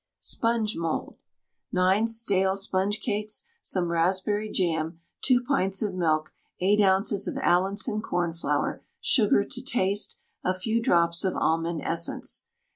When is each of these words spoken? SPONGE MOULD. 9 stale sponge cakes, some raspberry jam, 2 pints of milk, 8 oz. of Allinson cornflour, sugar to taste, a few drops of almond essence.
SPONGE 0.21 0.75
MOULD. 0.77 1.15
9 1.71 2.07
stale 2.07 2.57
sponge 2.57 3.01
cakes, 3.01 3.43
some 3.61 3.91
raspberry 3.91 4.49
jam, 4.49 4.99
2 5.25 5.43
pints 5.43 5.83
of 5.83 5.93
milk, 5.93 6.33
8 6.59 6.81
oz. 6.81 7.27
of 7.27 7.37
Allinson 7.37 8.01
cornflour, 8.01 8.81
sugar 8.99 9.43
to 9.45 9.61
taste, 9.61 10.17
a 10.43 10.55
few 10.55 10.81
drops 10.81 11.23
of 11.23 11.35
almond 11.35 11.83
essence. 11.83 12.45